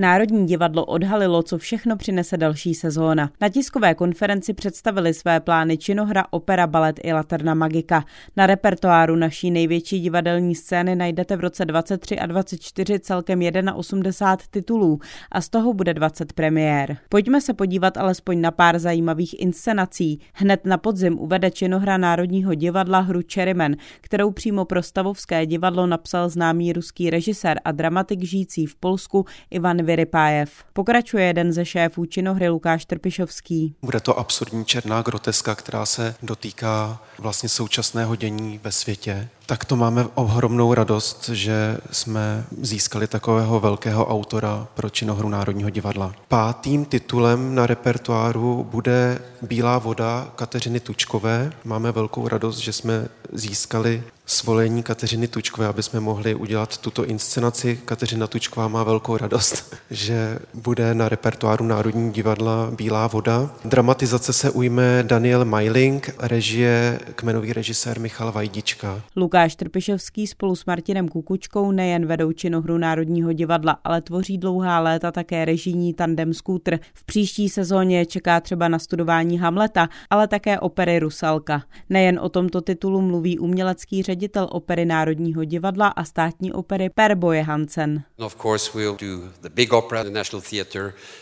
Národní 0.00 0.46
divadlo 0.46 0.84
odhalilo, 0.84 1.42
co 1.42 1.58
všechno 1.58 1.96
přinese 1.96 2.36
další 2.36 2.74
sezóna. 2.74 3.30
Na 3.40 3.48
tiskové 3.48 3.94
konferenci 3.94 4.54
představili 4.54 5.14
své 5.14 5.40
plány 5.40 5.78
činohra, 5.78 6.24
opera, 6.30 6.66
balet 6.66 7.00
i 7.02 7.12
Laterna 7.12 7.54
Magika. 7.54 8.04
Na 8.36 8.46
repertoáru 8.46 9.16
naší 9.16 9.50
největší 9.50 10.00
divadelní 10.00 10.54
scény 10.54 10.96
najdete 10.96 11.36
v 11.36 11.40
roce 11.40 11.64
23 11.64 12.18
a 12.18 12.26
24 12.26 12.98
celkem 13.00 13.40
81 13.74 14.36
titulů 14.50 15.00
a 15.32 15.40
z 15.40 15.48
toho 15.48 15.74
bude 15.74 15.94
20 15.94 16.32
premiér. 16.32 16.96
Pojďme 17.08 17.40
se 17.40 17.54
podívat 17.54 17.96
alespoň 17.96 18.40
na 18.40 18.50
pár 18.50 18.78
zajímavých 18.78 19.40
inscenací. 19.40 20.20
Hned 20.32 20.64
na 20.64 20.78
podzim 20.78 21.18
uvede 21.18 21.50
činohra 21.50 21.96
Národního 21.96 22.54
divadla 22.54 23.00
hru 23.00 23.20
Cherryman, 23.32 23.76
kterou 24.00 24.30
přímo 24.30 24.64
pro 24.64 24.82
Stavovské 24.82 25.46
divadlo 25.46 25.86
napsal 25.86 26.28
známý 26.28 26.72
ruský 26.72 27.10
režisér 27.10 27.60
a 27.64 27.72
dramatik 27.72 28.24
žijící 28.24 28.66
v 28.66 28.76
Polsku 28.76 29.24
Ivan 29.50 29.89
Vyrypájev. 29.90 30.50
Pokračuje 30.72 31.24
jeden 31.24 31.52
ze 31.52 31.64
šéfů 31.64 32.06
činohry 32.06 32.48
Lukáš 32.48 32.84
Trpišovský. 32.84 33.74
Bude 33.82 34.00
to 34.00 34.18
absurdní 34.18 34.64
černá 34.64 35.02
groteska, 35.02 35.54
která 35.54 35.86
se 35.86 36.14
dotýká 36.22 37.02
vlastně 37.18 37.48
současného 37.48 38.16
dění 38.16 38.60
ve 38.62 38.72
světě. 38.72 39.28
Tak 39.46 39.64
to 39.64 39.76
máme 39.76 40.06
ohromnou 40.14 40.74
radost, 40.74 41.28
že 41.28 41.78
jsme 41.90 42.44
získali 42.60 43.06
takového 43.06 43.60
velkého 43.60 44.06
autora 44.06 44.66
pro 44.74 44.90
činohru 44.90 45.28
Národního 45.28 45.70
divadla. 45.70 46.14
Pátým 46.28 46.84
titulem 46.84 47.54
na 47.54 47.66
repertoáru 47.66 48.66
bude 48.70 49.18
Bílá 49.42 49.78
voda 49.78 50.32
Kateřiny 50.36 50.80
Tučkové. 50.80 51.52
Máme 51.64 51.92
velkou 51.92 52.28
radost, 52.28 52.58
že 52.58 52.72
jsme 52.72 53.08
získali 53.32 54.02
svolení 54.30 54.82
Kateřiny 54.82 55.28
Tučkové, 55.28 55.66
aby 55.66 55.82
jsme 55.82 56.00
mohli 56.00 56.34
udělat 56.34 56.78
tuto 56.78 57.04
inscenaci. 57.04 57.80
Kateřina 57.84 58.26
Tučková 58.26 58.68
má 58.68 58.84
velkou 58.84 59.16
radost, 59.16 59.76
že 59.90 60.38
bude 60.54 60.94
na 60.94 61.08
repertoáru 61.08 61.64
Národní 61.64 62.12
divadla 62.12 62.70
Bílá 62.76 63.06
voda. 63.06 63.50
Dramatizace 63.64 64.32
se 64.32 64.50
ujme 64.50 65.04
Daniel 65.06 65.44
Meiling, 65.44 66.14
režie 66.18 66.98
kmenový 67.14 67.52
režisér 67.52 68.00
Michal 68.00 68.32
Vajdička. 68.32 69.02
Lukáš 69.16 69.56
Trpišovský 69.56 70.26
spolu 70.26 70.56
s 70.56 70.64
Martinem 70.64 71.08
Kukučkou 71.08 71.72
nejen 71.72 72.06
vedou 72.06 72.32
činohru 72.32 72.78
Národního 72.78 73.32
divadla, 73.32 73.78
ale 73.84 74.02
tvoří 74.02 74.38
dlouhá 74.38 74.80
léta 74.80 75.12
také 75.12 75.44
režijní 75.44 75.94
tandem 75.94 76.34
Scooter. 76.34 76.80
V 76.94 77.04
příští 77.04 77.48
sezóně 77.48 78.06
čeká 78.06 78.40
třeba 78.40 78.68
na 78.68 78.78
studování 78.78 79.38
Hamleta, 79.38 79.88
ale 80.10 80.28
také 80.28 80.60
opery 80.60 80.98
Rusalka. 80.98 81.62
Nejen 81.88 82.18
o 82.22 82.28
tomto 82.28 82.60
titulu 82.60 83.00
mluví 83.00 83.19
umělecký 83.28 84.02
ředitel 84.02 84.48
opery 84.50 84.84
Národního 84.84 85.44
divadla 85.44 85.88
a 85.88 86.04
státní 86.04 86.52
opery 86.52 86.90
Per 86.90 87.14
Boje 87.14 87.42
Hansen. 87.42 88.02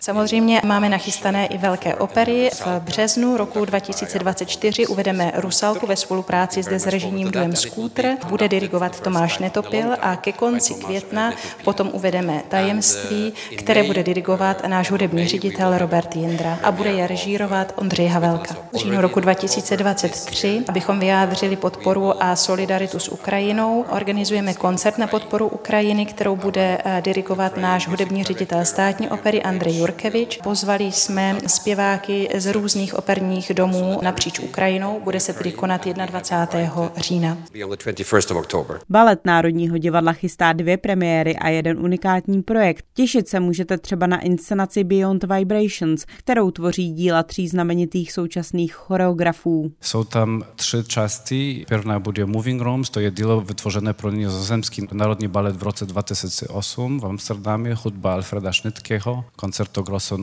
Samozřejmě 0.00 0.60
máme 0.64 0.88
nachystané 0.88 1.46
i 1.46 1.58
velké 1.58 1.94
opery. 1.94 2.50
V 2.64 2.80
březnu 2.80 3.36
roku 3.36 3.64
2024 3.64 4.86
uvedeme 4.86 5.32
Rusalku 5.34 5.86
ve 5.86 5.96
spolupráci 5.96 6.62
zde 6.62 6.78
s 6.78 6.86
režijním 6.86 7.30
duem 7.30 7.56
Scooter. 7.56 8.16
Bude 8.28 8.48
dirigovat 8.48 9.00
Tomáš 9.00 9.38
Netopil 9.38 9.96
a 10.00 10.16
ke 10.16 10.32
konci 10.32 10.74
května 10.74 11.32
potom 11.64 11.90
uvedeme 11.92 12.42
Tajemství, 12.48 13.32
které 13.58 13.82
bude 13.82 14.02
dirigovat 14.02 14.66
náš 14.66 14.90
hudební 14.90 15.28
ředitel 15.28 15.78
Robert 15.78 16.16
Jindra 16.16 16.58
a 16.62 16.72
bude 16.72 16.90
je 16.90 17.06
režírovat 17.06 17.72
Ondřej 17.76 18.06
Havelka. 18.06 18.54
V 18.72 18.76
říjnu 18.76 19.00
roku 19.00 19.20
2023, 19.20 20.64
abychom 20.68 21.00
vyjádřili 21.00 21.56
podporu 21.56 21.83
a 22.24 22.36
solidaritu 22.36 22.64
solidaritu 22.64 22.98
s 22.98 23.08
Ukrajinou. 23.08 23.84
Organizujeme 23.90 24.54
koncert 24.54 24.98
na 24.98 25.06
podporu 25.06 25.48
Ukrajiny, 25.48 26.06
kterou 26.06 26.36
bude 26.36 26.78
eh, 26.84 27.02
dirigovat 27.04 27.56
náš 27.56 27.88
hudební 27.88 28.24
ředitel 28.24 28.64
státní 28.64 29.08
opery 29.08 29.42
Andrej 29.42 29.78
Jurkevič. 29.78 30.38
Pozvali 30.42 30.84
jsme 30.84 31.38
zpěváky 31.46 32.28
z 32.34 32.52
různých 32.52 32.94
operních 32.94 33.52
domů 33.54 33.98
napříč 34.02 34.38
Ukrajinou. 34.38 35.00
Bude 35.04 35.20
se 35.20 35.32
tedy 35.32 35.52
konat 35.52 35.86
21. 35.86 36.92
října. 36.96 37.38
Balet 38.88 39.20
Národního 39.24 39.78
divadla 39.78 40.12
chystá 40.12 40.52
dvě 40.52 40.76
premiéry 40.76 41.36
a 41.36 41.48
jeden 41.48 41.78
unikátní 41.78 42.42
projekt. 42.42 42.84
Těšit 42.94 43.28
se 43.28 43.40
můžete 43.40 43.78
třeba 43.78 44.06
na 44.06 44.20
inscenaci 44.20 44.84
Beyond 44.84 45.24
Vibrations, 45.24 46.04
kterou 46.18 46.50
tvoří 46.50 46.92
díla 46.92 47.22
tří 47.22 47.48
znamenitých 47.48 48.12
současných 48.12 48.74
choreografů. 48.74 49.72
Jsou 49.80 50.04
tam 50.04 50.42
tři 50.56 50.84
části. 50.84 51.64
Prvná 51.74 51.98
bude 51.98 52.22
Moving 52.26 52.62
Room, 52.62 52.74
Roms 52.74 52.90
to 52.90 53.00
je 53.00 53.10
dílo 53.10 53.40
vytvořené 53.40 53.92
pro 53.92 54.10
Nizozemský 54.10 54.86
národní 54.92 55.28
balet 55.28 55.56
v 55.56 55.62
roce 55.62 55.86
2008 55.86 57.00
v 57.00 57.06
Amsterdamie, 57.06 57.74
hudba 57.74 58.14
Alfreda 58.14 58.52
Šnytkeho, 58.52 59.24
koncerto 59.36 59.82
Grosso 59.82 60.18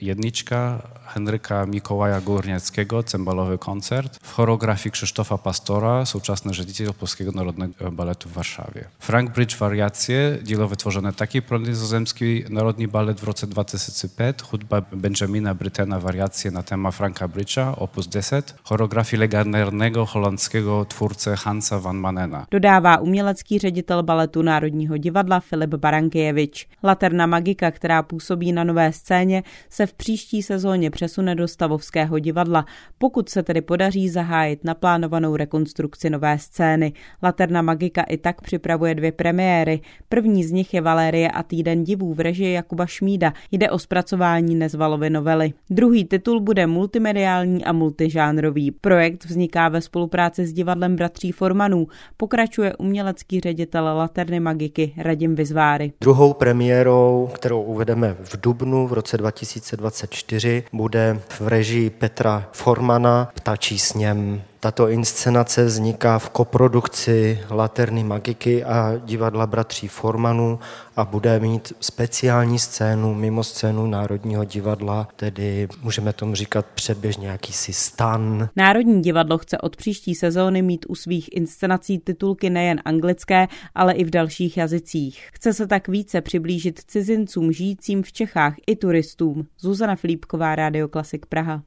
jednička, 0.00 0.82
Henryka 1.14 1.64
Mikołaja 1.66 2.20
Górnieckiego, 2.20 3.02
cembalowy 3.02 3.58
koncert, 3.58 4.18
w 4.22 4.32
choreografii 4.32 4.92
Krzysztofa 4.92 5.38
Pastora, 5.38 6.06
souczasny 6.06 6.54
rzeciciel 6.54 6.94
Polskiego 6.94 7.32
Narodnego 7.32 7.90
Baletu 7.92 8.28
w 8.28 8.32
Warszawie. 8.32 8.84
Frank 8.98 9.30
Bridge 9.30 9.56
Wariacje, 9.56 10.38
dzieło 10.42 10.68
wytworzone 10.68 11.12
taki 11.12 11.42
pro 11.42 11.58
nizozemski 11.58 12.44
Narodni 12.50 12.88
Balet 12.88 13.20
w 13.20 13.24
roce 13.24 13.46
2005, 13.46 14.42
hudba 14.42 14.80
Benjamina 14.92 15.54
Brytena 15.54 16.00
Wariacje 16.00 16.50
na 16.50 16.62
temat 16.62 16.94
Franka 16.94 17.28
Bridge'a, 17.28 17.74
opus 17.76 18.08
10, 18.08 18.46
choreografii 18.64 19.20
legendarnego 19.20 20.06
holandskiego 20.06 20.84
twórcy 20.90 21.30
Hansa 21.44 21.78
van 21.78 21.96
Manena. 21.96 22.46
Dodává 22.50 22.98
umělecký 22.98 23.58
ředitel 23.58 24.02
baletu 24.02 24.42
Národního 24.42 24.96
divadla 24.96 25.40
Filip 25.40 25.74
Barankievič. 25.74 26.68
Laterna 26.84 27.26
Magika, 27.26 27.70
která 27.70 28.02
působí 28.02 28.52
na 28.52 28.64
nové 28.64 28.92
scéně, 28.92 29.42
se 29.70 29.86
v 29.86 29.94
příští 29.94 30.42
sezóně 30.42 30.90
přesune 30.90 31.34
do 31.34 31.48
Stavovského 31.48 32.18
divadla, 32.18 32.64
pokud 32.98 33.28
se 33.28 33.42
tedy 33.42 33.60
podaří 33.60 34.08
zahájit 34.08 34.64
naplánovanou 34.64 35.36
rekonstrukci 35.36 36.10
nové 36.10 36.38
scény. 36.38 36.92
Laterna 37.22 37.62
Magika 37.62 38.02
i 38.02 38.16
tak 38.16 38.40
připravuje 38.40 38.94
dvě 38.94 39.12
premiéry. 39.12 39.80
První 40.08 40.44
z 40.44 40.52
nich 40.52 40.74
je 40.74 40.80
Valérie 40.80 41.30
a 41.30 41.42
týden 41.42 41.84
divů 41.84 42.14
v 42.14 42.20
režii 42.20 42.52
Jakuba 42.52 42.86
Šmída. 42.86 43.32
Jde 43.52 43.70
o 43.70 43.78
zpracování 43.78 44.54
Nezvalovy 44.54 45.10
novely. 45.10 45.52
Druhý 45.70 46.04
titul 46.04 46.40
bude 46.40 46.66
multimediální 46.66 47.64
a 47.64 47.72
multižánrový. 47.72 48.70
Projekt 48.70 49.24
vzniká 49.24 49.68
ve 49.68 49.80
spolupráci 49.80 50.46
s 50.46 50.52
divadlem 50.52 50.79
Bratří 50.88 51.32
Formanů. 51.32 51.86
Pokračuje 52.16 52.76
umělecký 52.76 53.40
ředitel 53.40 53.84
Laterny 53.84 54.40
Magiky 54.40 54.94
Radim 54.96 55.34
Vizváry. 55.34 55.92
Druhou 56.00 56.32
premiérou, 56.32 57.30
kterou 57.34 57.62
uvedeme 57.62 58.16
v 58.24 58.40
Dubnu 58.40 58.86
v 58.86 58.92
roce 58.92 59.18
2024, 59.18 60.64
bude 60.72 60.90
bude 60.90 61.20
v 61.28 61.48
režii 61.48 61.90
Petra 61.90 62.48
Formana 62.52 63.30
Ptačí 63.34 63.78
sněm. 63.78 64.42
Tato 64.62 64.88
inscenace 64.88 65.64
vzniká 65.64 66.18
v 66.18 66.30
koprodukci 66.30 67.40
Laterny 67.50 68.04
Magiky 68.04 68.64
a 68.64 68.92
divadla 69.04 69.46
Bratří 69.46 69.88
Formanů 69.88 70.58
a 70.96 71.04
bude 71.04 71.40
mít 71.40 71.72
speciální 71.80 72.58
scénu 72.58 73.14
mimo 73.14 73.44
scénu 73.44 73.86
Národního 73.86 74.44
divadla, 74.44 75.08
tedy 75.16 75.68
můžeme 75.82 76.12
tomu 76.12 76.34
říkat 76.34 76.66
předběžně 76.74 77.28
jakýsi 77.28 77.72
stan. 77.72 78.48
Národní 78.56 79.02
divadlo 79.02 79.38
chce 79.38 79.58
od 79.58 79.76
příští 79.76 80.14
sezóny 80.14 80.62
mít 80.62 80.86
u 80.88 80.94
svých 80.94 81.36
inscenací 81.36 81.98
titulky 81.98 82.50
nejen 82.50 82.80
anglické, 82.84 83.48
ale 83.74 83.92
i 83.92 84.04
v 84.04 84.10
dalších 84.10 84.56
jazycích. 84.56 85.28
Chce 85.32 85.54
se 85.54 85.66
tak 85.66 85.88
více 85.88 86.20
přiblížit 86.20 86.80
cizincům 86.86 87.52
žijícím 87.52 88.02
v 88.02 88.12
Čechách 88.12 88.54
i 88.66 88.76
turistům. 88.76 89.46
Zuzana 89.58 89.96
Filipková, 89.96 90.54
Radio 90.54 90.88
Klasik 90.88 91.26
Praha. 91.26 91.62